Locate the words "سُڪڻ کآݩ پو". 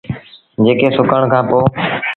0.97-1.59